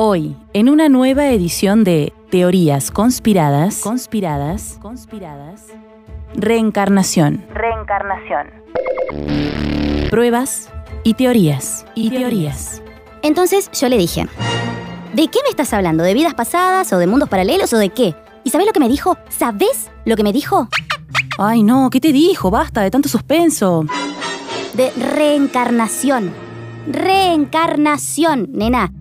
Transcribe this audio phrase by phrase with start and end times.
[0.00, 5.66] Hoy, en una nueva edición de Teorías conspiradas, conspiradas, conspiradas,
[6.36, 8.46] reencarnación, reencarnación,
[10.08, 10.70] pruebas
[11.02, 12.80] y teorías, y teorías.
[13.22, 14.28] Entonces yo le dije,
[15.14, 16.04] ¿de qué me estás hablando?
[16.04, 18.14] ¿De vidas pasadas o de mundos paralelos o de qué?
[18.44, 19.18] ¿Y sabes lo que me dijo?
[19.30, 20.68] ¿Sabes lo que me dijo?
[21.38, 22.52] Ay, no, ¿qué te dijo?
[22.52, 23.84] Basta de tanto suspenso.
[24.74, 26.32] De reencarnación.
[26.86, 28.92] Reencarnación, nena.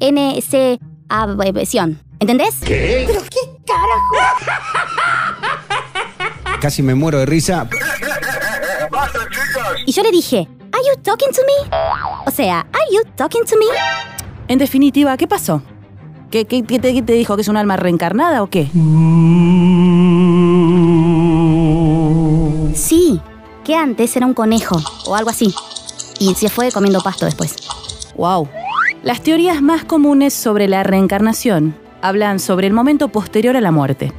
[0.00, 2.00] R-E-N-C-A-Ción.
[2.18, 2.56] ¿Entendés?
[2.64, 3.04] ¿Qué?
[3.06, 4.14] ¿Pero qué carajo?
[6.60, 7.68] Casi me muero de risa.
[9.86, 11.70] Y yo le dije, ¿Are you talking to me?
[12.26, 13.64] O sea, ¿Are you talking to me?
[14.48, 15.62] En definitiva, ¿qué pasó?
[16.30, 17.34] ¿Qué, qué- qué te, qué te dijo?
[17.36, 18.68] ¿Que es un alma reencarnada o qué?
[22.74, 23.20] Sí,
[23.64, 25.54] que antes era un conejo o algo así.
[26.18, 27.54] Y se fue comiendo pasto después.
[28.16, 28.48] Wow.
[29.02, 34.12] Las teorías más comunes sobre la reencarnación hablan sobre el momento posterior a la muerte.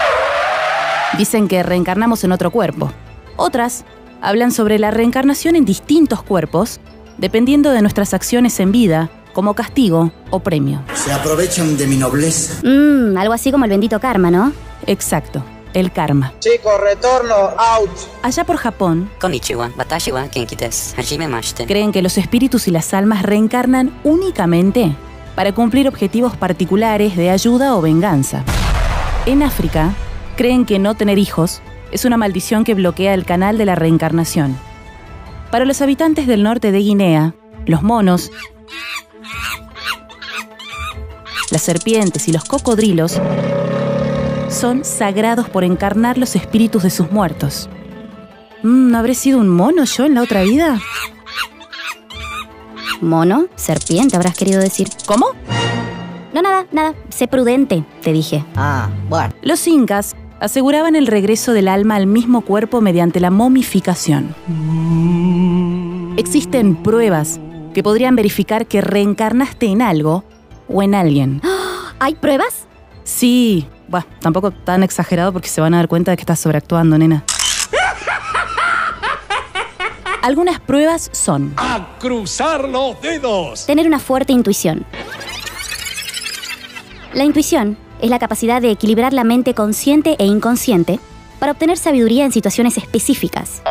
[1.19, 2.91] Dicen que reencarnamos en otro cuerpo.
[3.35, 3.85] Otras
[4.21, 6.79] hablan sobre la reencarnación en distintos cuerpos,
[7.19, 10.81] dependiendo de nuestras acciones en vida, como castigo o premio.
[10.95, 12.59] Se aprovechan de mi nobleza.
[12.63, 14.51] Mmm, algo así como el bendito karma, ¿no?
[14.87, 16.33] Exacto, el karma.
[16.39, 17.89] Chicos, retorno, out.
[18.21, 20.95] Allá por Japón, Konnichiwa, Watashiwa, Kenkites,
[21.67, 24.95] Creen que los espíritus y las almas reencarnan únicamente
[25.35, 28.43] para cumplir objetivos particulares de ayuda o venganza.
[29.25, 29.93] En África,
[30.35, 31.61] creen que no tener hijos
[31.91, 34.57] es una maldición que bloquea el canal de la reencarnación.
[35.51, 38.31] Para los habitantes del norte de Guinea, los monos,
[41.51, 43.21] las serpientes y los cocodrilos
[44.51, 47.69] son sagrados por encarnar los espíritus de sus muertos.
[48.63, 50.79] Mm, ¿Habré sido un mono yo en la otra vida?
[53.01, 54.87] Mono, serpiente, habrás querido decir.
[55.07, 55.27] ¿Cómo?
[56.33, 56.93] No, nada, nada.
[57.09, 58.45] Sé prudente, te dije.
[58.55, 59.33] ああ、bueno。
[59.41, 64.35] Los incas aseguraban el regreso del alma al mismo cuerpo mediante la momificación.
[66.17, 67.39] Existen pruebas
[67.73, 70.23] que podrían verificar que reencarnaste en algo
[70.67, 71.41] o en alguien.
[71.99, 72.67] ¿Hay pruebas?
[73.03, 76.97] Sí, bueno, tampoco tan exagerado porque se van a dar cuenta de que estás sobreactuando,
[76.97, 77.25] nena.
[80.21, 83.65] Algunas pruebas son ¡A cruzar los dedos!
[83.65, 84.85] Tener una fuerte intuición.
[87.13, 90.99] La intuición es la capacidad de equilibrar la mente consciente e inconsciente
[91.39, 93.61] para obtener sabiduría en situaciones específicas.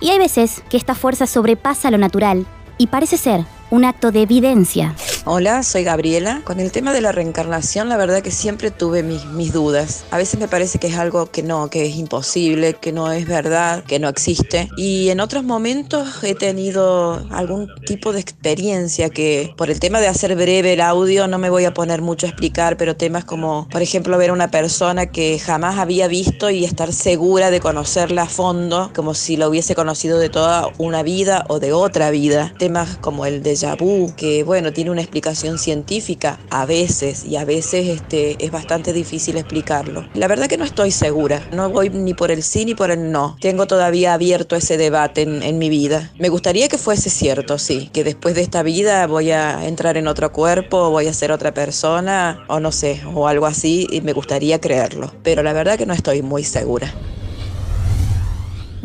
[0.00, 2.46] Y hay veces que esta fuerza sobrepasa lo natural
[2.78, 4.94] y parece ser un acto de evidencia.
[5.28, 6.42] Hola, soy Gabriela.
[6.44, 10.04] Con el tema de la reencarnación, la verdad que siempre tuve mis, mis dudas.
[10.12, 13.26] A veces me parece que es algo que no, que es imposible, que no es
[13.26, 14.68] verdad, que no existe.
[14.76, 20.06] Y en otros momentos he tenido algún tipo de experiencia que, por el tema de
[20.06, 23.66] hacer breve el audio, no me voy a poner mucho a explicar, pero temas como,
[23.68, 28.22] por ejemplo, ver a una persona que jamás había visto y estar segura de conocerla
[28.22, 32.54] a fondo, como si la hubiese conocido de toda una vida o de otra vida.
[32.60, 37.88] Temas como el déjà vu, que bueno, tiene una científica a veces y a veces
[37.88, 40.06] este, es bastante difícil explicarlo.
[40.14, 43.10] La verdad que no estoy segura, no voy ni por el sí ni por el
[43.10, 43.36] no.
[43.40, 46.12] Tengo todavía abierto ese debate en, en mi vida.
[46.18, 50.06] Me gustaría que fuese cierto, sí, que después de esta vida voy a entrar en
[50.06, 54.12] otro cuerpo, voy a ser otra persona o no sé, o algo así y me
[54.12, 55.12] gustaría creerlo.
[55.22, 56.92] Pero la verdad que no estoy muy segura.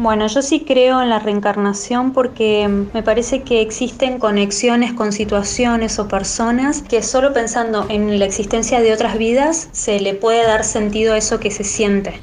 [0.01, 5.99] Bueno, yo sí creo en la reencarnación porque me parece que existen conexiones con situaciones
[5.99, 10.63] o personas que solo pensando en la existencia de otras vidas se le puede dar
[10.63, 12.15] sentido a eso que se siente.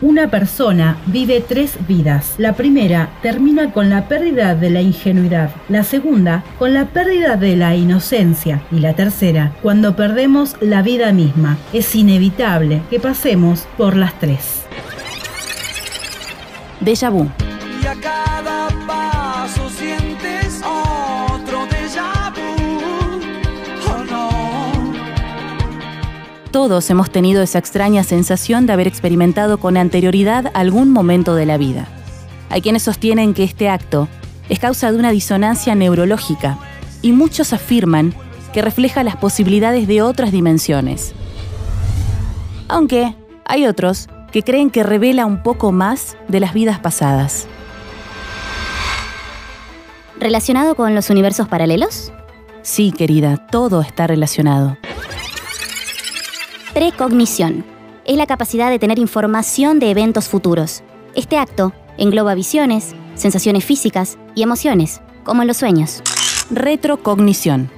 [0.00, 2.36] Una persona vive tres vidas.
[2.38, 7.56] La primera termina con la pérdida de la ingenuidad, la segunda con la pérdida de
[7.56, 11.58] la inocencia y la tercera cuando perdemos la vida misma.
[11.74, 14.60] Es inevitable que pasemos por las tres.
[16.80, 17.28] Déjà vu.
[17.82, 23.20] Y a cada paso sientes otro déjà vu.
[23.88, 24.30] Oh no.
[26.50, 31.56] Todos hemos tenido esa extraña sensación de haber experimentado con anterioridad algún momento de la
[31.58, 31.86] vida.
[32.48, 34.08] Hay quienes sostienen que este acto
[34.48, 36.58] es causa de una disonancia neurológica
[37.02, 38.12] y muchos afirman
[38.52, 41.14] que refleja las posibilidades de otras dimensiones.
[42.68, 43.14] Aunque
[43.44, 47.46] hay otros que creen que revela un poco más de las vidas pasadas.
[50.18, 52.12] ¿Relacionado con los universos paralelos?
[52.62, 54.76] Sí, querida, todo está relacionado.
[56.74, 57.64] Precognición.
[58.04, 60.82] Es la capacidad de tener información de eventos futuros.
[61.14, 66.02] Este acto engloba visiones, sensaciones físicas y emociones, como en los sueños.
[66.50, 67.70] Retrocognición.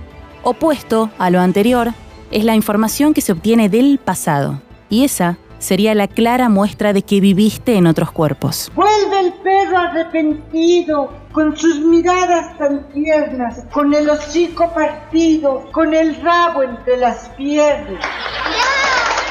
[0.42, 1.92] Opuesto a lo anterior
[2.30, 4.60] es la información que se obtiene del pasado.
[4.90, 8.70] Y esa sería la clara muestra de que viviste en otros cuerpos.
[8.74, 16.20] Vuelve el perro arrepentido, con sus miradas tan tiernas, con el hocico partido, con el
[16.20, 18.04] rabo entre las piernas.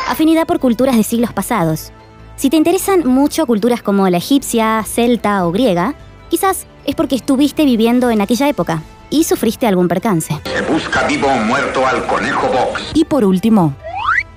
[0.07, 1.91] Afinidad por culturas de siglos pasados.
[2.37, 5.93] Si te interesan mucho culturas como la egipcia, celta o griega,
[6.29, 10.39] quizás es porque estuviste viviendo en aquella época y sufriste algún percance.
[10.45, 12.91] Se busca vivo o muerto al conejo box.
[12.93, 13.75] Y por último,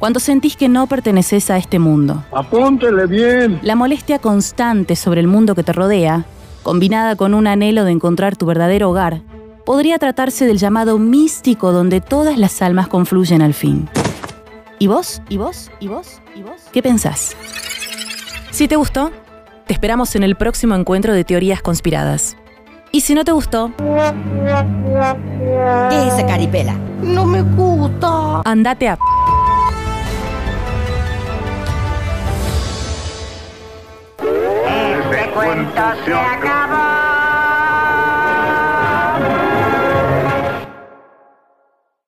[0.04, 2.22] cuando sentís que no perteneces a este mundo.
[2.30, 3.58] Apúntele bien.
[3.62, 6.26] La molestia constante sobre el mundo que te rodea,
[6.62, 9.22] combinada con un anhelo de encontrar tu verdadero hogar,
[9.64, 13.88] podría tratarse del llamado místico donde todas las almas confluyen al fin.
[14.78, 15.22] ¿Y vos?
[15.30, 15.70] ¿Y vos?
[15.80, 16.20] ¿Y vos?
[16.36, 16.60] ¿Y vos?
[16.70, 17.34] ¿Qué pensás?
[18.50, 19.10] Si te gustó,
[19.66, 22.36] te esperamos en el próximo encuentro de teorías conspiradas.
[22.92, 23.72] Y si no te gustó,
[25.88, 26.76] ¿Qué es esa caripela?
[27.02, 28.42] No me gusta.
[28.44, 28.98] andate a...
[35.74, 36.63] Este cuento se acabó.